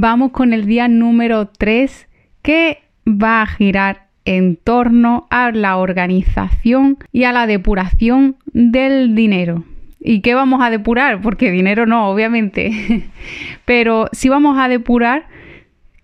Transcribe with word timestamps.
vamos 0.00 0.30
con 0.30 0.52
el 0.52 0.64
día 0.66 0.86
número 0.86 1.48
3 1.48 2.06
que 2.42 2.82
va 3.06 3.42
a 3.42 3.46
girar 3.46 4.06
en 4.24 4.56
torno 4.56 5.26
a 5.30 5.50
la 5.50 5.76
organización 5.76 6.98
y 7.10 7.24
a 7.24 7.32
la 7.32 7.46
depuración 7.46 8.36
del 8.52 9.16
dinero. 9.16 9.64
¿Y 9.98 10.20
qué 10.20 10.34
vamos 10.34 10.60
a 10.62 10.70
depurar? 10.70 11.20
Porque 11.20 11.50
dinero 11.50 11.84
no, 11.84 12.08
obviamente. 12.10 13.08
Pero 13.64 14.08
sí 14.12 14.28
vamos 14.28 14.56
a 14.58 14.68
depurar 14.68 15.26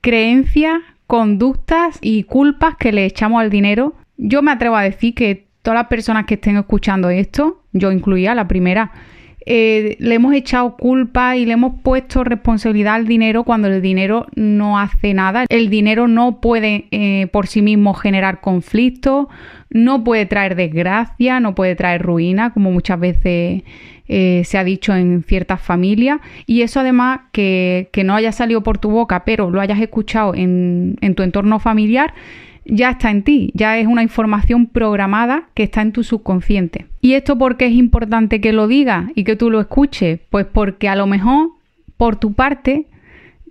creencias, 0.01 0.81
conductas 1.07 1.99
y 2.01 2.25
culpas 2.25 2.77
que 2.77 2.91
le 2.91 3.05
echamos 3.05 3.41
al 3.41 3.51
dinero. 3.51 3.95
Yo 4.17 4.43
me 4.43 4.51
atrevo 4.51 4.77
a 4.77 4.83
decir 4.83 5.15
que 5.15 5.47
todas 5.63 5.79
las 5.79 5.87
personas 5.87 6.27
que 6.27 6.35
estén 6.35 6.57
escuchando 6.57 7.11
esto, 7.11 7.63
yo 7.73 7.93
incluía 7.93 8.35
la 8.35 8.49
primera, 8.49 8.91
eh, 9.47 9.97
le 9.99 10.15
hemos 10.15 10.35
echado 10.35 10.77
culpa 10.77 11.37
y 11.37 11.45
le 11.45 11.53
hemos 11.53 11.81
puesto 11.83 12.25
responsabilidad 12.25 12.95
al 12.95 13.07
dinero 13.07 13.45
cuando 13.45 13.69
el 13.69 13.83
dinero 13.83 14.27
no 14.35 14.79
hace 14.79 15.13
nada. 15.13 15.45
El 15.49 15.69
dinero 15.69 16.09
no 16.09 16.41
puede 16.41 16.87
eh, 16.91 17.29
por 17.31 17.47
sí 17.47 17.61
mismo 17.61 17.93
generar 17.95 18.41
conflictos, 18.41 19.27
no 19.71 20.03
puede 20.03 20.25
traer 20.25 20.55
desgracia, 20.55 21.41
no 21.41 21.55
puede 21.55 21.77
traer 21.77 22.01
ruina, 22.01 22.53
como 22.55 22.73
muchas 22.73 22.99
veces 22.99 23.65
eh, 24.09 24.43
se 24.45 24.59
ha 24.59 24.65
dicho 24.65 24.95
en 24.95 25.23
ciertas 25.25 25.61
familias. 25.61 26.21
Y 26.47 26.63
eso 26.63 26.81
además 26.81 27.21
que, 27.33 27.91
no 28.05 28.15
haya 28.15 28.33
salido 28.33 28.63
por 28.63 28.79
tu 28.79 28.91
boca, 28.91 29.25
pero 29.27 29.51
lo 29.51 29.61
hayas 29.61 29.81
escuchado 29.81 30.35
en, 30.35 30.97
en 31.03 31.15
tu 31.15 31.23
entorno 31.23 31.59
familiar, 31.59 32.15
ya 32.65 32.91
está 32.91 33.11
en 33.11 33.23
ti, 33.23 33.51
ya 33.55 33.79
es 33.79 33.87
una 33.87 34.03
información 34.03 34.67
programada 34.67 35.45
que 35.55 35.65
está 35.65 35.83
en 35.83 35.93
tu 35.93 36.03
subconsciente. 36.03 36.87
¿Y 37.01 37.15
esto 37.15 37.37
por 37.37 37.57
qué 37.57 37.67
es 37.67 37.73
importante 37.73 38.41
que 38.41 38.53
lo 38.53 38.69
digas 38.69 39.11
y 39.15 39.25
que 39.25 39.37
tú 39.37 39.51
lo 39.51 39.61
escuches? 39.61 40.21
Pues 40.31 40.47
porque 40.47 40.89
a 40.89 40.97
lo 40.97 41.07
mejor 41.07 41.51
por 41.97 42.17
tu 42.17 42.33
parte 42.33 42.87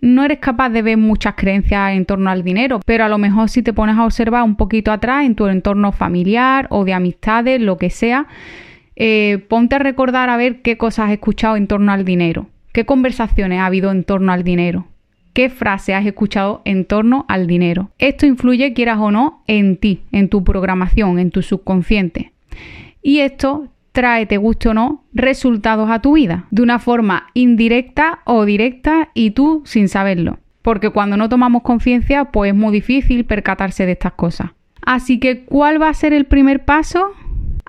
no 0.02 0.26
eres 0.26 0.40
capaz 0.40 0.70
de 0.70 0.82
ver 0.82 0.98
muchas 0.98 1.36
creencias 1.36 1.94
en 1.94 2.06
torno 2.06 2.30
al 2.30 2.44
dinero, 2.44 2.82
pero 2.86 3.06
a 3.06 3.10
lo 3.10 3.18
mejor 3.18 3.50
si 3.50 3.62
te 3.62 3.72
pones 3.72 3.98
a 3.98 4.04
observar 4.04 4.44
un 4.44 4.56
poquito 4.56 4.92
atrás 4.92 5.26
en 5.26 5.36
tu 5.36 5.48
entorno 5.48 5.94
familiar 5.94 6.68
o 6.72 6.84
de 6.84 6.94
amistades, 6.94 7.62
lo 7.62 7.78
que 7.78 7.90
sea, 7.90 8.28
eh, 8.98 9.46
ponte 9.48 9.76
a 9.76 9.80
recordar 9.80 10.30
a 10.30 10.36
ver 10.38 10.62
qué 10.62 10.78
cosas 10.78 11.06
has 11.06 11.14
escuchado 11.14 11.56
en 11.56 11.68
torno 11.68 11.92
al 11.94 12.04
dinero, 12.04 12.48
qué 12.74 12.86
conversaciones 12.86 13.60
ha 13.60 13.66
habido 13.66 13.92
en 13.92 14.04
torno 14.04 14.34
al 14.34 14.44
dinero, 14.44 14.88
qué 15.34 15.50
frase 15.50 15.94
has 15.94 16.06
escuchado 16.06 16.62
en 16.66 16.86
torno 16.86 17.26
al 17.28 17.48
dinero. 17.48 17.90
Esto 17.98 18.26
influye, 18.26 18.74
quieras 18.74 19.00
o 19.00 19.12
no, 19.12 19.44
en 19.48 19.78
ti, 19.78 20.02
en 20.12 20.30
tu 20.30 20.44
programación, 20.44 21.20
en 21.20 21.32
tu 21.32 21.42
subconsciente. 21.42 22.32
Y 23.02 23.20
esto 23.20 23.68
trae, 23.92 24.26
te 24.26 24.38
guste 24.38 24.70
o 24.70 24.74
no, 24.74 25.04
resultados 25.14 25.90
a 25.90 26.00
tu 26.00 26.14
vida, 26.14 26.46
de 26.52 26.62
una 26.62 26.80
forma 26.80 27.28
indirecta 27.34 28.20
o 28.26 28.46
directa 28.46 29.10
y 29.14 29.32
tú 29.32 29.62
sin 29.66 29.88
saberlo. 29.88 30.40
Porque 30.62 30.90
cuando 30.90 31.18
no 31.18 31.30
tomamos 31.30 31.62
conciencia, 31.64 32.26
pues 32.26 32.54
es 32.54 32.58
muy 32.58 32.72
difícil 32.72 33.26
percatarse 33.26 33.86
de 33.86 33.92
estas 33.94 34.14
cosas. 34.14 34.52
Así 34.82 35.20
que, 35.20 35.44
¿cuál 35.44 35.82
va 35.82 35.90
a 35.90 35.94
ser 35.94 36.14
el 36.14 36.26
primer 36.26 36.66
paso? 36.66 37.12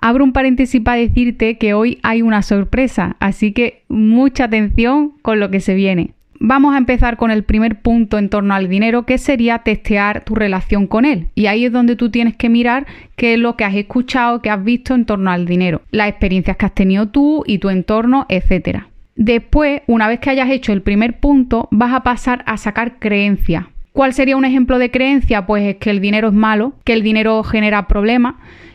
Abro 0.01 0.25
un 0.25 0.33
paréntesis 0.33 0.81
para 0.81 0.99
decirte 0.99 1.59
que 1.59 1.75
hoy 1.75 1.99
hay 2.03 2.23
una 2.23 2.43
sorpresa, 2.43 3.17
así 3.21 3.53
que 3.53 3.85
mucha 3.89 4.45
atención 4.45 5.13
con 5.23 5.41
lo 5.41 5.51
que 5.51 5.61
se 5.61 5.75
viene. 5.75 6.15
Vamos 6.47 6.75
a 6.75 6.79
empezar 6.79 7.17
con 7.17 7.31
el 7.31 7.43
primer 7.43 7.81
punto 7.81 8.19
en 8.19 8.29
torno 8.29 8.53
al 8.53 8.69
dinero, 8.69 9.07
que 9.07 9.17
sería 9.17 9.61
testear 9.61 10.25
tu 10.25 10.35
relación 10.35 10.87
con 10.87 11.07
él. 11.07 11.29
Y 11.35 11.47
ahí 11.47 11.65
es 11.65 11.73
donde 11.73 11.97
tú 11.97 12.11
tienes 12.11 12.37
que 12.37 12.51
mirar 12.51 12.87
qué 13.17 13.33
es 13.33 13.39
lo 13.39 13.57
que 13.57 13.65
has 13.65 13.75
escuchado, 13.75 14.43
qué 14.43 14.51
has 14.51 14.63
visto 14.63 14.95
en 14.95 15.07
torno 15.07 15.31
al 15.31 15.47
dinero, 15.47 15.81
las 15.91 16.11
experiencias 16.11 16.59
que 16.59 16.67
has 16.67 16.75
tenido 16.75 17.09
tú 17.09 17.45
y 17.47 17.61
tu 17.61 17.71
entorno, 17.71 18.27
etc. 18.29 18.81
Después, 19.17 19.81
una 19.87 20.07
vez 20.07 20.21
que 20.21 20.29
hayas 20.29 20.51
hecho 20.51 20.75
el 20.75 20.83
primer 20.83 21.19
punto, 21.19 21.67
vas 21.71 21.95
a 21.95 22.03
pasar 22.03 22.45
a 22.47 22.59
sacar 22.59 22.99
creencias. 22.99 23.65
¿Cuál 23.95 24.13
sería 24.13 24.37
un 24.37 24.45
ejemplo 24.45 24.79
de 24.79 24.91
creencia? 24.91 25.47
Pues 25.47 25.65
es 25.65 25.77
que 25.77 25.89
el 25.89 26.03
dinero 26.03 26.29
es 26.29 26.35
malo, 26.35 26.75
que 26.85 26.93
el 26.93 27.03
dinero 27.03 27.43
genera 27.43 27.89
problemas, 27.89 28.35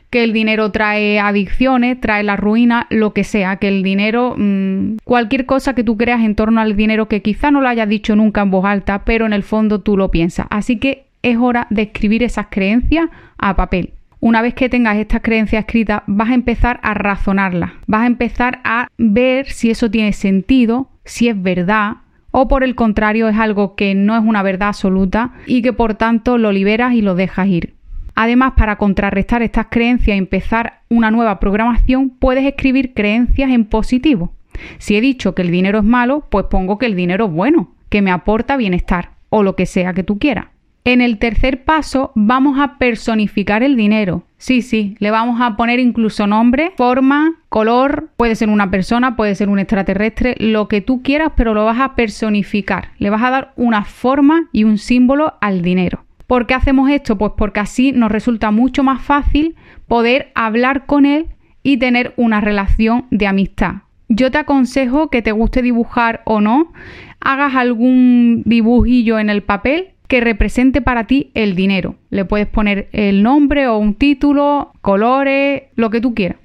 que 0.09 0.23
el 0.23 0.33
dinero 0.33 0.71
trae 0.71 1.19
adicciones, 1.19 1.99
trae 2.01 2.23
la 2.23 2.35
ruina, 2.35 2.87
lo 2.89 3.13
que 3.13 3.23
sea, 3.23 3.57
que 3.57 3.67
el 3.67 3.83
dinero, 3.83 4.35
mm, 4.37 4.97
cualquier 5.03 5.45
cosa 5.45 5.75
que 5.75 5.83
tú 5.83 5.97
creas 5.97 6.21
en 6.21 6.35
torno 6.35 6.61
al 6.61 6.75
dinero 6.75 7.07
que 7.07 7.21
quizá 7.21 7.51
no 7.51 7.61
lo 7.61 7.67
hayas 7.67 7.89
dicho 7.89 8.15
nunca 8.15 8.41
en 8.41 8.51
voz 8.51 8.65
alta, 8.65 9.03
pero 9.05 9.25
en 9.25 9.33
el 9.33 9.43
fondo 9.43 9.81
tú 9.81 9.97
lo 9.97 10.09
piensas. 10.09 10.47
Así 10.49 10.77
que 10.77 11.05
es 11.21 11.37
hora 11.37 11.67
de 11.69 11.83
escribir 11.83 12.23
esas 12.23 12.47
creencias 12.49 13.09
a 13.37 13.55
papel. 13.55 13.93
Una 14.21 14.41
vez 14.41 14.53
que 14.53 14.67
tengas 14.67 14.97
estas 14.97 15.21
creencias 15.21 15.61
escritas, 15.61 16.01
vas 16.05 16.29
a 16.29 16.33
empezar 16.33 16.79
a 16.83 16.93
razonarlas, 16.93 17.71
vas 17.87 18.01
a 18.01 18.07
empezar 18.07 18.59
a 18.65 18.87
ver 18.97 19.47
si 19.47 19.69
eso 19.69 19.89
tiene 19.89 20.11
sentido, 20.11 20.89
si 21.05 21.29
es 21.29 21.41
verdad, 21.41 21.97
o 22.31 22.47
por 22.47 22.63
el 22.63 22.75
contrario 22.75 23.29
es 23.29 23.37
algo 23.37 23.75
que 23.75 23.95
no 23.95 24.17
es 24.17 24.23
una 24.23 24.43
verdad 24.43 24.69
absoluta 24.69 25.31
y 25.47 25.61
que 25.61 25.73
por 25.73 25.95
tanto 25.95 26.37
lo 26.37 26.51
liberas 26.51 26.93
y 26.93 27.01
lo 27.01 27.15
dejas 27.15 27.47
ir. 27.47 27.78
Además, 28.21 28.51
para 28.57 28.75
contrarrestar 28.75 29.43
estas 29.43 29.67
creencias 29.69 30.13
y 30.13 30.17
empezar 30.17 30.81
una 30.89 31.09
nueva 31.09 31.39
programación, 31.39 32.09
puedes 32.09 32.43
escribir 32.45 32.93
creencias 32.93 33.49
en 33.49 33.63
positivo. 33.63 34.33
Si 34.77 34.97
he 34.97 34.99
dicho 34.99 35.33
que 35.33 35.41
el 35.41 35.51
dinero 35.51 35.77
es 35.77 35.85
malo, 35.85 36.25
pues 36.29 36.47
pongo 36.49 36.77
que 36.77 36.85
el 36.85 36.97
dinero 36.97 37.27
es 37.27 37.31
bueno, 37.31 37.71
que 37.87 38.01
me 38.01 38.11
aporta 38.11 38.57
bienestar 38.57 39.11
o 39.29 39.41
lo 39.41 39.55
que 39.55 39.65
sea 39.65 39.93
que 39.93 40.03
tú 40.03 40.19
quieras. 40.19 40.47
En 40.83 40.99
el 40.99 41.17
tercer 41.17 41.63
paso 41.63 42.11
vamos 42.13 42.59
a 42.59 42.77
personificar 42.77 43.63
el 43.63 43.77
dinero. 43.77 44.23
Sí, 44.37 44.63
sí, 44.63 44.97
le 44.99 45.11
vamos 45.11 45.39
a 45.39 45.55
poner 45.55 45.79
incluso 45.79 46.27
nombre, 46.27 46.73
forma, 46.75 47.35
color, 47.47 48.09
puede 48.17 48.35
ser 48.35 48.49
una 48.49 48.69
persona, 48.69 49.15
puede 49.15 49.33
ser 49.33 49.47
un 49.47 49.59
extraterrestre, 49.59 50.35
lo 50.39 50.67
que 50.67 50.81
tú 50.81 51.03
quieras, 51.03 51.31
pero 51.37 51.53
lo 51.53 51.63
vas 51.63 51.79
a 51.79 51.95
personificar. 51.95 52.89
Le 52.97 53.11
vas 53.11 53.23
a 53.23 53.29
dar 53.29 53.53
una 53.55 53.85
forma 53.85 54.49
y 54.51 54.65
un 54.65 54.77
símbolo 54.77 55.35
al 55.39 55.61
dinero. 55.61 56.03
¿Por 56.29 56.45
qué 56.45 56.53
hacemos 56.53 56.91
esto? 56.91 57.17
Pues 57.17 57.31
porque 57.35 57.59
así 57.59 57.91
nos 57.91 58.11
resulta 58.11 58.51
mucho 58.51 58.83
más 58.83 59.01
fácil 59.01 59.55
poder 59.87 60.31
hablar 60.35 60.85
con 60.85 61.07
él 61.07 61.25
y 61.63 61.77
tener 61.77 62.13
una 62.17 62.39
relación 62.39 63.07
de 63.09 63.25
amistad. 63.25 63.77
Yo 64.09 64.29
te 64.29 64.37
aconsejo 64.37 65.09
que 65.09 65.23
te 65.23 65.31
guste 65.31 65.63
dibujar 65.63 66.21
o 66.25 66.39
no, 66.39 66.71
hagas 67.19 67.55
algún 67.55 68.43
dibujillo 68.45 69.17
en 69.17 69.31
el 69.31 69.41
papel 69.41 69.93
que 70.07 70.21
represente 70.21 70.83
para 70.83 71.07
ti 71.07 71.31
el 71.33 71.55
dinero. 71.55 71.95
Le 72.11 72.25
puedes 72.25 72.45
poner 72.45 72.89
el 72.91 73.23
nombre 73.23 73.67
o 73.67 73.79
un 73.79 73.95
título, 73.95 74.73
colores, 74.81 75.63
lo 75.73 75.89
que 75.89 75.99
tú 75.99 76.13
quieras. 76.13 76.37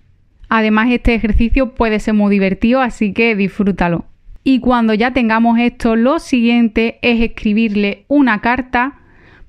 Además, 0.49 0.89
este 0.93 1.15
ejercicio 1.15 1.75
puede 1.75 2.01
ser 2.01 2.15
muy 2.15 2.31
divertido, 2.31 2.81
así 2.81 3.13
que 3.13 3.37
disfrútalo. 3.37 4.07
Y 4.45 4.61
cuando 4.61 4.95
ya 4.95 5.11
tengamos 5.11 5.59
esto, 5.59 5.95
lo 5.95 6.21
siguiente 6.21 6.99
es 7.03 7.21
escribirle 7.21 8.07
una 8.09 8.41
carta 8.41 9.03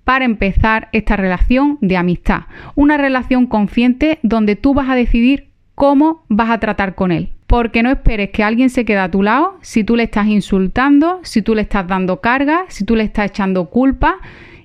para 0.06 0.24
empezar 0.24 0.88
esta 0.94 1.18
relación 1.18 1.78
de 1.82 1.98
amistad. 1.98 2.44
Una 2.76 2.96
relación 2.96 3.48
consciente 3.48 4.20
donde 4.24 4.56
tú 4.56 4.74
vas 4.74 4.88
a 4.88 4.96
decidir 4.96 5.50
cómo 5.74 6.24
vas 6.30 6.52
a 6.52 6.60
tratar 6.60 6.96
con 6.96 7.12
él. 7.12 7.32
Porque 7.48 7.84
no 7.84 7.90
esperes 7.90 8.30
que 8.30 8.44
alguien 8.44 8.70
se 8.70 8.86
quede 8.86 9.00
a 9.00 9.12
tu 9.12 9.22
lado 9.22 9.58
si 9.62 9.84
tú 9.84 9.96
le 9.96 10.04
estás 10.04 10.28
insultando, 10.28 11.20
si 11.24 11.42
tú 11.42 11.54
le 11.54 11.62
estás 11.62 11.88
dando 11.88 12.22
carga, 12.22 12.66
si 12.70 12.86
tú 12.86 12.96
le 12.96 13.04
estás 13.04 13.32
echando 13.32 13.70
culpa. 13.70 14.18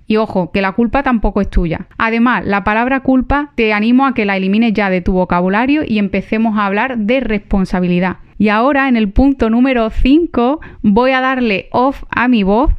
Y 0.06 0.17
ojo, 0.17 0.50
que 0.50 0.61
la 0.61 0.73
culpa 0.73 1.03
tampoco 1.03 1.41
es 1.41 1.49
tuya. 1.49 1.87
Además, 1.97 2.45
la 2.45 2.65
palabra 2.65 3.00
culpa 3.00 3.53
te 3.55 3.73
animo 3.73 4.06
a 4.06 4.15
que 4.15 4.25
la 4.25 4.37
elimines 4.37 4.73
ya 4.73 4.91
de 4.91 5.00
tu 5.00 5.12
vocabulario 5.12 5.83
y 5.87 5.99
empecemos 5.99 6.59
a 6.59 6.67
hablar 6.67 6.99
de 6.99 7.21
responsabilidad. 7.21 8.17
Y 8.37 8.49
ahora 8.49 8.89
en 8.89 8.97
el 8.97 9.11
punto 9.11 9.50
número 9.50 9.89
5 9.91 10.61
voy 10.83 11.11
a 11.12 11.21
darle 11.21 11.69
off 11.71 12.03
a 12.11 12.27
mi 12.27 12.43
voz 12.43 12.73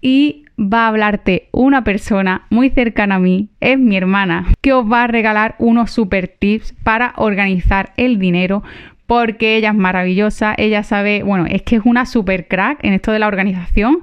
y 0.00 0.44
va 0.58 0.84
a 0.84 0.88
hablarte 0.88 1.48
una 1.52 1.84
persona 1.84 2.46
muy 2.50 2.70
cercana 2.70 3.16
a 3.16 3.18
mí, 3.20 3.48
es 3.60 3.78
mi 3.78 3.96
hermana, 3.96 4.46
que 4.60 4.72
os 4.72 4.90
va 4.90 5.04
a 5.04 5.06
regalar 5.06 5.54
unos 5.58 5.90
super 5.90 6.28
tips 6.28 6.74
para 6.82 7.14
organizar 7.16 7.92
el 7.96 8.18
dinero 8.18 8.62
porque 9.08 9.56
ella 9.56 9.70
es 9.70 9.74
maravillosa, 9.74 10.54
ella 10.58 10.82
sabe, 10.82 11.22
bueno, 11.22 11.46
es 11.48 11.62
que 11.62 11.76
es 11.76 11.82
una 11.86 12.04
super 12.04 12.46
crack 12.46 12.84
en 12.84 12.92
esto 12.92 13.10
de 13.10 13.18
la 13.18 13.26
organización. 13.26 14.02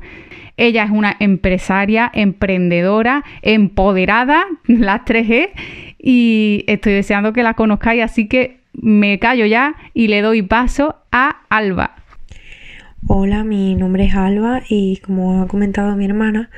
Ella 0.57 0.83
es 0.83 0.89
una 0.89 1.15
empresaria, 1.19 2.09
emprendedora, 2.11 3.23
empoderada, 3.43 4.45
las 4.65 5.01
3G, 5.01 5.49
y 5.99 6.63
estoy 6.65 6.93
deseando 6.93 7.33
que 7.33 7.43
la 7.43 7.53
conozcáis, 7.53 8.01
así 8.01 8.27
que 8.27 8.57
me 8.73 9.19
callo 9.19 9.45
ya 9.45 9.75
y 9.93 10.07
le 10.07 10.21
doy 10.21 10.41
paso 10.41 10.95
a 11.11 11.37
Alba. 11.49 11.97
Hola, 13.07 13.43
mi 13.43 13.75
nombre 13.75 14.05
es 14.05 14.15
Alba 14.15 14.63
y 14.67 14.97
como 14.97 15.43
ha 15.43 15.47
comentado 15.47 15.95
mi 15.95 16.05
hermana, 16.05 16.49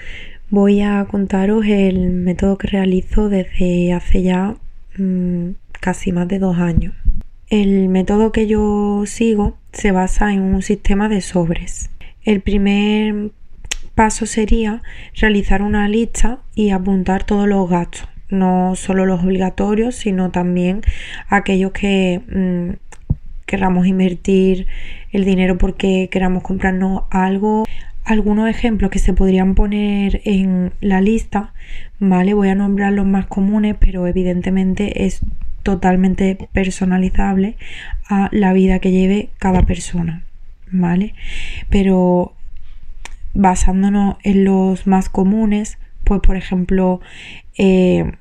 voy 0.49 0.79
a 0.79 1.03
contaros 1.03 1.65
el 1.65 2.09
método 2.11 2.57
que 2.57 2.67
realizo 2.67 3.27
desde 3.27 3.91
hace 3.91 4.23
ya 4.23 4.55
mm, 4.97 5.49
casi 5.81 6.13
más 6.13 6.29
de 6.29 6.39
dos 6.39 6.57
años. 6.57 6.93
El 7.49 7.89
método 7.89 8.31
que 8.31 8.47
yo 8.47 9.03
sigo 9.05 9.57
se 9.73 9.91
basa 9.91 10.31
en 10.31 10.39
un 10.41 10.61
sistema 10.61 11.09
de 11.09 11.19
sobres. 11.19 11.89
El 12.23 12.39
primer 12.39 13.31
paso 13.93 14.25
sería 14.25 14.83
realizar 15.15 15.61
una 15.61 15.89
lista 15.89 16.39
y 16.55 16.69
apuntar 16.69 17.25
todos 17.25 17.45
los 17.45 17.69
gastos, 17.69 18.07
no 18.29 18.77
solo 18.77 19.05
los 19.05 19.21
obligatorios, 19.21 19.95
sino 19.95 20.31
también 20.31 20.81
aquellos 21.27 21.73
que 21.73 22.21
mm, 22.25 22.87
queramos 23.47 23.87
invertir 23.87 24.67
el 25.11 25.25
dinero 25.25 25.57
porque 25.57 26.09
queramos 26.11 26.43
comprarnos 26.43 27.03
algo, 27.09 27.65
algunos 28.03 28.47
ejemplos 28.47 28.91
que 28.91 28.99
se 28.99 29.13
podrían 29.13 29.55
poner 29.55 30.21
en 30.25 30.73
la 30.81 31.01
lista, 31.01 31.53
¿vale? 31.99 32.35
Voy 32.35 32.49
a 32.49 32.55
nombrar 32.55 32.93
los 32.93 33.07
más 33.07 33.25
comunes, 33.25 33.75
pero 33.79 34.05
evidentemente 34.05 35.05
es 35.05 35.21
totalmente 35.63 36.37
personalizable 36.51 37.57
a 38.07 38.29
la 38.31 38.53
vida 38.53 38.79
que 38.79 38.91
lleve 38.91 39.29
cada 39.39 39.63
persona, 39.63 40.23
¿vale? 40.69 41.15
Pero 41.69 42.33
basándonos 43.33 44.17
en 44.23 44.43
los 44.43 44.87
más 44.87 45.09
comunes, 45.09 45.77
pues 46.03 46.21
por 46.21 46.35
ejemplo, 46.35 47.01
eh, 47.57 48.11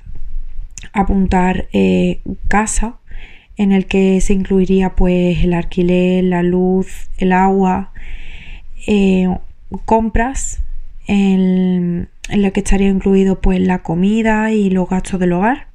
apuntar 0.92 1.66
eh, 1.72 2.20
casa, 2.48 2.96
en 3.56 3.72
el 3.72 3.86
que 3.86 4.20
se 4.20 4.32
incluiría 4.32 4.94
pues 4.94 5.42
el 5.44 5.54
alquiler, 5.54 6.24
la 6.24 6.42
luz, 6.42 7.08
el 7.18 7.32
agua, 7.32 7.92
eh, 8.86 9.28
compras 9.84 10.62
en, 11.06 12.08
en 12.28 12.42
la 12.42 12.50
que 12.50 12.60
estaría 12.60 12.88
incluido 12.88 13.40
pues 13.40 13.60
la 13.60 13.82
comida 13.82 14.52
y 14.52 14.70
los 14.70 14.88
gastos 14.88 15.20
del 15.20 15.32
hogar, 15.32 15.68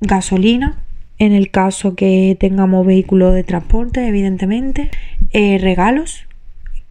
gasolina, 0.00 0.78
en 1.18 1.32
el 1.32 1.50
caso 1.50 1.94
que 1.94 2.36
tengamos 2.38 2.86
vehículo 2.86 3.32
de 3.32 3.44
transporte, 3.44 4.06
evidentemente, 4.06 4.90
eh, 5.32 5.58
regalos, 5.58 6.26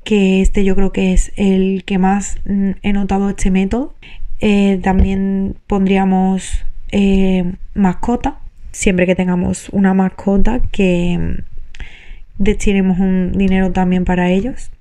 que 0.03 0.41
este 0.41 0.63
yo 0.63 0.75
creo 0.75 0.91
que 0.91 1.13
es 1.13 1.31
el 1.35 1.83
que 1.85 1.97
más 1.97 2.37
mm, 2.45 2.71
he 2.81 2.93
notado 2.93 3.29
este 3.29 3.51
método. 3.51 3.93
Eh, 4.39 4.79
también 4.83 5.55
pondríamos 5.67 6.65
eh, 6.91 7.53
mascota, 7.73 8.39
siempre 8.73 9.05
que 9.05 9.15
tengamos 9.15 9.69
una 9.69 9.93
mascota 9.93 10.61
que 10.71 11.17
mm, 11.17 12.43
destinemos 12.43 12.99
un 12.99 13.31
dinero 13.31 13.71
también 13.71 14.03
para 14.03 14.29
ellos. 14.29 14.71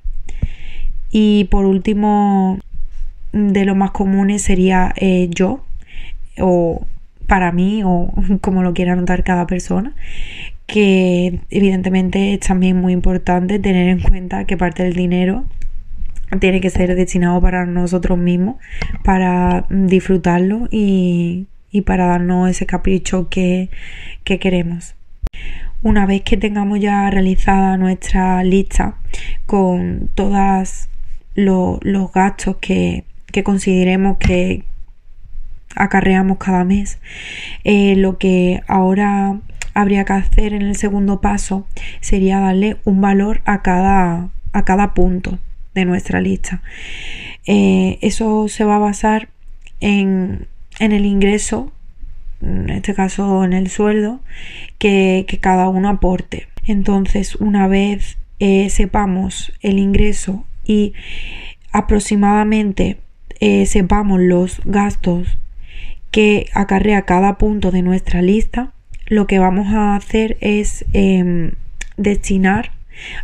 Y 1.12 1.44
por 1.44 1.66
último, 1.66 2.58
de 3.32 3.64
los 3.64 3.76
más 3.76 3.92
comunes 3.92 4.42
sería 4.42 4.94
yo 5.30 5.64
o 6.38 6.84
para 7.26 7.52
mí 7.52 7.82
o 7.84 8.12
como 8.40 8.62
lo 8.62 8.74
quiera 8.74 8.96
notar 8.96 9.24
cada 9.24 9.46
persona, 9.46 9.94
que 10.66 11.40
evidentemente 11.50 12.34
es 12.34 12.40
también 12.40 12.76
muy 12.76 12.92
importante 12.92 13.58
tener 13.58 13.88
en 13.88 14.00
cuenta 14.00 14.44
que 14.44 14.56
parte 14.56 14.82
del 14.82 14.94
dinero 14.94 15.44
tiene 16.40 16.60
que 16.60 16.70
ser 16.70 16.94
destinado 16.94 17.40
para 17.40 17.66
nosotros 17.66 18.18
mismos, 18.18 18.56
para 19.04 19.66
disfrutarlo 19.68 20.68
y, 20.70 21.46
para 21.80 22.06
darnos 22.06 22.50
ese 22.50 22.66
capricho 22.66 23.28
que, 23.30 23.70
queremos. 24.24 24.94
Una 25.82 26.06
vez 26.06 26.22
que 26.22 26.36
tengamos 26.36 26.78
ya 26.78 27.10
realizada 27.10 27.76
nuestra 27.76 28.44
lista 28.44 28.98
con 29.46 30.10
todos 30.14 30.88
los 31.34 32.12
gastos 32.12 32.56
que, 32.58 33.04
que 33.32 33.42
consideremos 33.42 34.18
que, 34.18 34.64
acarreamos 35.76 36.38
cada 36.38 36.64
mes. 36.64 36.98
Eh, 37.64 37.94
lo 37.96 38.18
que 38.18 38.62
ahora 38.66 39.40
habría 39.74 40.04
que 40.04 40.12
hacer 40.12 40.52
en 40.52 40.62
el 40.62 40.76
segundo 40.76 41.20
paso 41.20 41.66
sería 42.00 42.40
darle 42.40 42.76
un 42.84 43.00
valor 43.00 43.42
a 43.44 43.62
cada, 43.62 44.28
a 44.52 44.64
cada 44.64 44.94
punto 44.94 45.38
de 45.74 45.84
nuestra 45.84 46.20
lista. 46.20 46.62
Eh, 47.46 47.98
eso 48.02 48.48
se 48.48 48.64
va 48.64 48.76
a 48.76 48.80
basar 48.80 49.28
en, 49.80 50.46
en, 50.78 50.92
el 50.92 51.06
ingreso, 51.06 51.72
en 52.40 52.70
este 52.70 52.94
caso 52.94 53.44
en 53.44 53.52
el 53.52 53.68
sueldo, 53.68 54.20
que, 54.78 55.26
cada 55.40 55.68
uno 55.68 55.88
aporte. 55.88 56.48
Entonces, 56.66 57.36
una 57.36 57.68
vez 57.68 58.18
eh, 58.38 58.70
sepamos 58.70 59.52
el 59.60 59.78
ingreso 59.78 60.44
y 60.64 60.94
aproximadamente 61.72 62.98
sepamos 63.66 64.20
los 64.20 64.60
gastos 64.64 65.36
que 66.12 66.46
acarrea 66.54 67.02
cada 67.02 67.38
punto 67.38 67.72
de 67.72 67.82
nuestra 67.82 68.22
lista, 68.22 68.72
lo 69.06 69.26
que 69.26 69.38
vamos 69.38 69.72
a 69.72 69.96
hacer 69.96 70.36
es 70.40 70.84
em, 70.92 71.52
destinar 71.96 72.72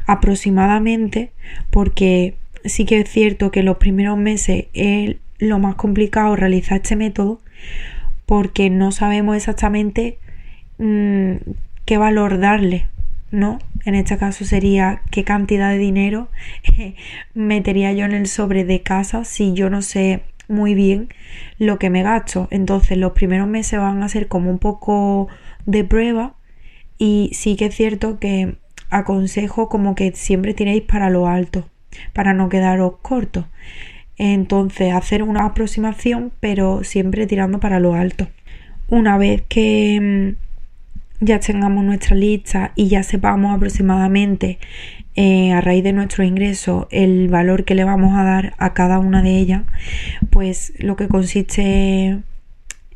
aproximadamente, 0.07 1.31
porque 1.71 2.35
sí 2.65 2.87
que 2.87 3.01
es 3.01 3.11
cierto 3.11 3.51
que 3.51 3.63
los 3.63 3.77
primeros 3.77 4.19
meses 4.19 4.67
es 4.73 5.17
lo 5.39 5.59
más 5.59 5.75
complicado 5.77 6.37
realizar 6.37 6.79
este 6.79 6.97
método, 6.97 7.41
porque 8.27 8.71
no 8.71 8.93
sabemos 8.93 9.37
exactamente 9.37 10.19
mm, 10.79 11.37
qué 11.85 11.99
valor 11.99 12.39
darle, 12.39 12.89
¿no? 13.31 13.59
En 13.85 13.95
este 13.95 14.19
caso 14.19 14.45
sería 14.45 15.03
qué 15.11 15.25
cantidad 15.25 15.71
de 15.71 15.79
dinero 15.79 16.29
metería 17.35 17.93
yo 17.93 18.05
en 18.05 18.13
el 18.13 18.27
sobre 18.27 18.65
de 18.65 18.83
casa 18.83 19.25
si 19.25 19.55
yo 19.55 19.71
no 19.71 19.83
sé 19.83 20.23
muy 20.49 20.75
bien 20.75 21.09
lo 21.59 21.79
que 21.79 21.91
me 21.91 22.03
gasto. 22.03 22.49
Entonces 22.51 22.99
los 22.99 23.13
primeros 23.13 23.49
meses 23.49 23.79
van 23.79 24.03
a 24.03 24.09
ser 24.09 24.29
como 24.29 24.51
un 24.51 24.59
poco 24.59 25.29
de 25.67 25.85
prueba 25.85 26.35
y 26.99 27.31
sí 27.33 27.57
que 27.57 27.67
es 27.67 27.75
cierto 27.75 28.19
que 28.19 28.57
aconsejo 28.91 29.69
como 29.69 29.95
que 29.95 30.13
siempre 30.13 30.55
tiréis 30.55 30.83
para 30.83 31.11
lo 31.11 31.29
alto, 31.29 31.69
para 32.13 32.35
no 32.35 32.49
quedaros 32.49 32.95
cortos. 33.03 33.47
Entonces 34.19 34.93
hacer 34.93 35.23
una 35.23 35.47
aproximación 35.47 36.33
pero 36.41 36.85
siempre 36.85 37.27
tirando 37.27 37.61
para 37.61 37.81
lo 37.81 37.95
alto. 37.95 38.29
Una 38.89 39.19
vez 39.19 39.43
que 39.49 40.37
mm, 41.21 41.25
ya 41.25 41.41
tengamos 41.41 41.85
nuestra 41.85 42.17
lista 42.17 42.73
y 42.75 42.89
ya 42.89 43.03
sepamos 43.03 43.55
aproximadamente 43.55 44.59
eh, 45.17 45.53
a 45.53 45.61
raíz 45.61 45.83
de 45.83 45.93
nuestro 45.93 46.23
ingreso 46.23 46.87
el 46.91 47.29
valor 47.29 47.65
que 47.65 47.75
le 47.75 47.85
vamos 47.85 48.17
a 48.17 48.23
dar 48.23 48.55
a 48.59 48.73
cada 48.73 49.01
una 49.01 49.23
de 49.23 49.37
ellas, 49.37 49.63
pues 50.31 50.73
lo 50.79 50.95
que 50.97 51.09
consiste 51.09 52.23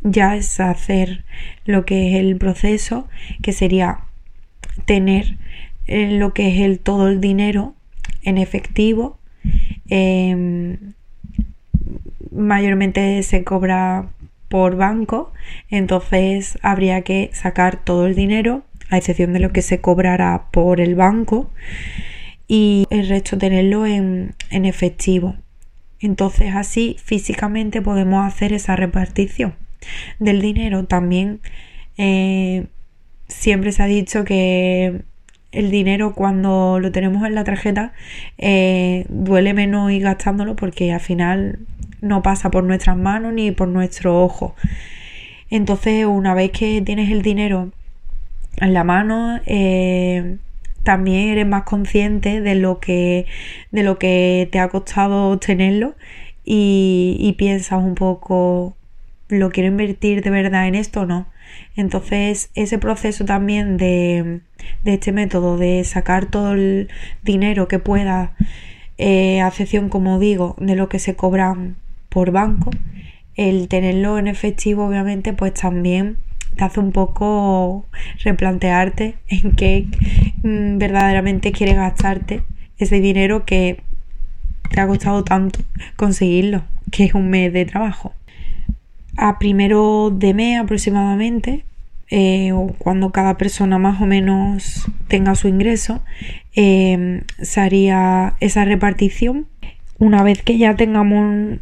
ya 0.03 0.37
es 0.37 0.61
hacer 0.61 1.25
lo 1.65 1.85
que 1.85 2.11
es 2.11 2.21
el 2.21 2.37
proceso, 2.37 3.09
que 3.43 3.53
sería 3.53 4.01
tener 4.85 5.37
eh, 5.87 6.17
lo 6.17 6.33
que 6.33 6.49
es 6.49 6.61
el 6.61 6.79
todo 6.79 7.09
el 7.09 7.21
dinero 7.21 7.75
en 8.23 8.39
efectivo. 8.39 9.19
Em, 9.89 10.95
mayormente 12.33 13.23
se 13.23 13.45
cobra 13.45 14.09
por 14.49 14.77
banco, 14.77 15.33
entonces 15.71 16.59
habría 16.63 17.03
que 17.03 17.31
sacar 17.33 17.83
todo 17.83 18.07
el 18.07 18.15
dinero, 18.15 18.65
a 18.91 18.99
excepción 18.99 19.33
de 19.33 19.41
lo 19.41 19.53
que 19.53 19.63
se 19.63 19.81
cobrará 19.81 20.49
por 20.51 20.81
el 20.81 20.95
banco 20.95 21.51
y 22.47 22.87
el 22.91 23.09
resto 23.09 23.39
tenerlo 23.39 23.87
en, 23.87 24.35
efectivo. 24.51 25.37
Entonces 26.01 26.55
así 26.55 26.97
físicamente 27.03 27.81
podemos 27.81 28.27
hacer 28.27 28.53
esa 28.53 28.77
repartición 28.77 29.55
del 30.19 30.43
dinero. 30.43 30.85
También 30.85 31.41
eh, 31.97 32.67
siempre 33.29 33.73
se 33.73 33.83
ha 33.83 33.87
dicho 33.87 34.25
que 34.25 35.01
el 35.53 35.71
dinero 35.71 36.15
cuando 36.15 36.79
lo 36.79 36.93
tenemos 36.93 37.27
en 37.27 37.35
la 37.35 37.45
tarjeta 37.45 37.93
eh, 38.37 39.07
duele 39.09 39.55
menos 39.55 39.91
ir 39.93 40.03
gastándolo 40.03 40.57
porque 40.57 40.93
al 40.93 41.01
final 41.01 41.61
no 42.03 42.21
pasa 42.23 42.51
por 42.51 42.65
nuestras 42.65 42.99
manos 42.99 43.33
ni 43.33 43.51
por 43.53 43.69
nuestro 43.69 44.23
ojo. 44.23 44.55
Entonces 45.49 46.05
una 46.05 46.35
vez 46.35 46.51
que 46.51 46.83
tienes 46.83 47.11
el 47.11 47.23
dinero 47.23 47.71
en 48.59 48.75
la 48.75 48.85
mano, 48.85 49.41
eh, 49.47 50.37
también 50.83 51.31
eres 51.31 51.47
más 51.47 51.63
consciente 51.63 52.41
de 52.41 52.55
lo 52.55 52.81
que, 52.81 53.27
de 53.71 53.83
lo 53.83 53.99
que 53.99 54.49
te 54.53 54.59
ha 54.59 54.69
costado 54.69 55.31
obtenerlo 55.31 55.95
y, 56.45 57.35
piensas 57.39 57.83
un 57.83 57.95
poco, 57.95 58.77
¿lo 59.29 59.51
quiero 59.51 59.69
invertir 59.69 60.23
de 60.23 60.31
verdad 60.31 60.67
en 60.67 60.75
esto 60.75 61.03
o 61.03 61.07
no? 61.07 61.27
Entonces, 61.77 62.51
ese 62.55 62.79
proceso 62.79 63.25
también 63.25 63.77
de, 63.77 64.41
este 64.85 65.13
método 65.13 65.57
de 65.57 65.85
sacar 65.85 66.27
todo 66.27 66.53
el 66.55 66.89
dinero 67.23 67.69
que 67.69 67.79
pueda, 67.79 68.35
eh, 68.99 69.41
a 69.41 69.49
excepción, 69.49 69.89
como 69.89 70.19
digo, 70.19 70.57
de 70.59 70.77
lo 70.77 70.89
que 70.89 70.99
se 70.99 71.15
cobran 71.15 71.77
por 72.13 72.31
banco, 72.31 72.71
el 73.35 73.69
tenerlo 73.69 74.19
en 74.19 74.29
efectivo, 74.29 74.87
obviamente, 74.87 75.33
pues 75.33 75.55
también 75.55 76.19
te 76.57 76.65
hace 76.65 76.81
un 76.81 76.93
poco 76.93 77.87
replantearte 78.23 79.17
en 79.29 79.53
qué 79.53 79.87
mm, 80.43 80.79
verdaderamente 80.79 81.53
quieres 81.53 81.77
gastarte 81.77 82.43
ese 82.79 83.01
dinero 83.01 83.45
que 83.45 83.83
te 84.71 84.81
ha 84.81 84.87
costado 84.87 85.25
tanto 85.25 85.61
conseguirlo, 85.97 86.63
que 86.91 87.05
es 87.05 87.15
un 87.15 87.31
mes 87.31 87.53
de 87.53 87.65
trabajo. 87.65 88.13
A 89.17 89.39
primero 89.39 90.11
de 90.11 90.35
mes 90.35 90.59
aproximadamente, 90.59 91.65
eh, 92.11 92.53
o 92.53 92.75
cuando 92.79 93.13
cada 93.13 93.39
persona 93.39 93.79
más 93.79 94.01
o 94.03 94.07
menos 94.07 94.87
tenga 95.09 95.35
su 95.35 95.49
ingreso, 95.49 96.03
eh, 96.55 97.23
se 97.41 97.61
haría 97.61 98.35
esa 98.41 98.65
repartición. 98.65 99.47
Una 99.99 100.23
vez 100.23 100.43
que 100.43 100.59
ya 100.59 100.75
tengamos 100.75 101.59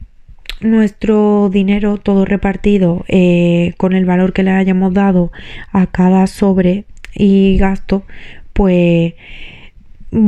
nuestro 0.60 1.48
dinero 1.50 1.96
todo 1.98 2.24
repartido 2.24 3.04
eh, 3.08 3.74
con 3.76 3.92
el 3.94 4.04
valor 4.04 4.32
que 4.32 4.42
le 4.42 4.50
hayamos 4.50 4.92
dado 4.94 5.32
a 5.72 5.86
cada 5.86 6.26
sobre 6.26 6.84
y 7.14 7.56
gasto, 7.58 8.04
pues 8.52 9.14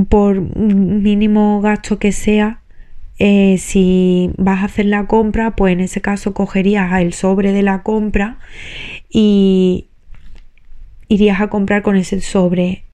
por 0.09 0.41
mínimo 0.57 1.61
gasto 1.61 1.99
que 1.99 2.13
sea, 2.13 2.61
eh, 3.19 3.57
si 3.59 4.31
vas 4.37 4.63
a 4.63 4.67
hacer 4.67 4.87
la 4.87 5.07
compra, 5.07 5.55
pues 5.57 5.73
en 5.73 5.81
ese 5.81 6.01
caso 6.01 6.35
cogerías 6.35 7.01
el 7.01 7.13
sobre 7.13 7.53
de 7.53 7.63
la 7.63 7.83
compra 7.83 8.39
y 9.09 9.89
irías 11.09 11.41
a 11.41 11.49
comprar 11.49 11.83
con 11.83 11.97
ese 11.97 12.21
sobre. 12.21 12.85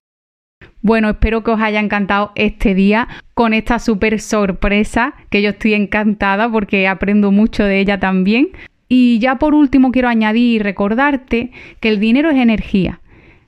Bueno, 0.81 1.09
espero 1.09 1.43
que 1.43 1.51
os 1.51 1.61
haya 1.61 1.79
encantado 1.79 2.31
este 2.35 2.73
día 2.73 3.07
con 3.33 3.53
esta 3.53 3.79
súper 3.79 4.19
sorpresa, 4.19 5.13
que 5.29 5.41
yo 5.41 5.51
estoy 5.51 5.73
encantada 5.73 6.49
porque 6.49 6.87
aprendo 6.87 7.31
mucho 7.31 7.63
de 7.63 7.79
ella 7.79 7.99
también. 7.99 8.49
Y 8.87 9.19
ya 9.19 9.37
por 9.37 9.53
último 9.53 9.91
quiero 9.91 10.07
añadir 10.07 10.55
y 10.55 10.63
recordarte 10.63 11.51
que 11.79 11.89
el 11.89 11.99
dinero 11.99 12.29
es 12.29 12.37
energía. 12.37 13.01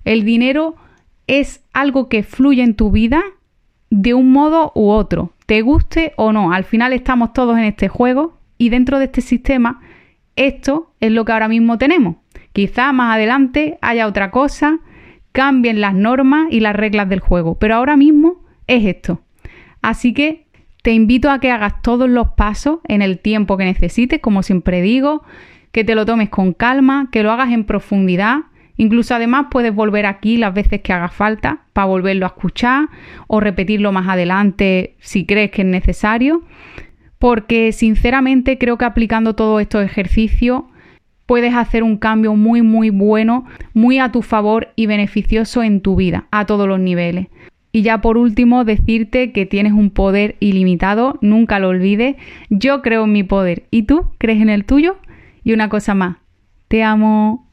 El 0.05 0.23
dinero 0.23 0.75
es 1.27 1.63
algo 1.73 2.09
que 2.09 2.23
fluye 2.23 2.63
en 2.63 2.75
tu 2.75 2.91
vida 2.91 3.23
de 3.89 4.13
un 4.13 4.31
modo 4.31 4.71
u 4.75 4.89
otro, 4.89 5.33
te 5.45 5.61
guste 5.61 6.13
o 6.15 6.31
no. 6.31 6.53
Al 6.53 6.63
final 6.63 6.93
estamos 6.93 7.33
todos 7.33 7.57
en 7.57 7.65
este 7.65 7.88
juego 7.88 8.38
y 8.57 8.69
dentro 8.69 9.00
de 9.00 9.05
este 9.05 9.21
sistema 9.21 9.81
esto 10.35 10.93
es 11.00 11.11
lo 11.11 11.25
que 11.25 11.31
ahora 11.31 11.47
mismo 11.47 11.77
tenemos. 11.77 12.15
Quizá 12.53 12.91
más 12.93 13.15
adelante 13.15 13.77
haya 13.81 14.07
otra 14.07 14.31
cosa, 14.31 14.79
cambien 15.31 15.81
las 15.81 15.93
normas 15.93 16.47
y 16.51 16.59
las 16.59 16.75
reglas 16.75 17.09
del 17.09 17.19
juego, 17.19 17.55
pero 17.55 17.75
ahora 17.75 17.97
mismo 17.97 18.41
es 18.67 18.85
esto. 18.85 19.21
Así 19.81 20.13
que 20.13 20.45
te 20.81 20.91
invito 20.91 21.29
a 21.29 21.39
que 21.39 21.51
hagas 21.51 21.81
todos 21.81 22.09
los 22.09 22.29
pasos 22.29 22.79
en 22.88 23.01
el 23.01 23.19
tiempo 23.19 23.57
que 23.57 23.65
necesites, 23.65 24.19
como 24.19 24.43
siempre 24.43 24.81
digo, 24.81 25.23
que 25.71 25.83
te 25.83 25.95
lo 25.95 26.05
tomes 26.05 26.29
con 26.29 26.53
calma, 26.53 27.09
que 27.11 27.23
lo 27.23 27.31
hagas 27.31 27.51
en 27.51 27.65
profundidad. 27.65 28.39
Incluso 28.77 29.13
además 29.13 29.47
puedes 29.51 29.75
volver 29.75 30.05
aquí 30.05 30.38
las 30.38 30.53
veces 30.53 30.81
que 30.81 30.91
haga 30.91 31.09
falta 31.09 31.61
para 31.73 31.85
volverlo 31.85 32.25
a 32.25 32.29
escuchar 32.29 32.89
o 33.27 33.39
repetirlo 33.39 33.91
más 33.91 34.07
adelante 34.09 34.95
si 35.00 35.25
crees 35.25 35.51
que 35.51 35.61
es 35.61 35.67
necesario. 35.67 36.41
Porque 37.19 37.71
sinceramente 37.71 38.57
creo 38.57 38.79
que 38.79 38.85
aplicando 38.85 39.35
todos 39.35 39.61
estos 39.61 39.85
ejercicios 39.85 40.63
puedes 41.25 41.54
hacer 41.54 41.84
un 41.84 41.98
cambio 41.98 42.36
muy 42.36 42.62
muy 42.62 42.90
bueno, 42.90 43.46
muy 43.74 44.00
a 44.00 44.12
tu 44.12 44.22
favor 44.22 44.70
y 44.75 44.86
beneficioso 44.86 45.63
en 45.63 45.82
tu 45.82 45.96
vida, 45.96 46.28
a 46.32 46.46
todos 46.46 46.68
los 46.68 46.80
niveles. 46.80 47.28
Y 47.72 47.84
ya 47.84 48.01
por 48.01 48.18
último, 48.18 48.66
decirte 48.66 49.32
que 49.32 49.46
tienes 49.46 49.74
un 49.74 49.92
poder 49.92 50.36
ilimitado, 50.40 51.18
nunca 51.22 51.60
lo 51.60 51.70
olvides. 51.70 52.18
Yo 52.50 52.82
creo 52.82 53.06
en 53.06 53.13
mi 53.13 53.24
poder. 53.24 53.63
¿Y 53.72 53.84
tú 53.84 54.08
crees 54.18 54.42
en 54.42 54.50
el 54.50 54.66
tuyo? 54.66 54.98
Y 55.44 55.54
una 55.54 55.70
cosa 55.70 55.96
más, 55.96 56.18
te 56.68 56.84
amo. 56.84 57.48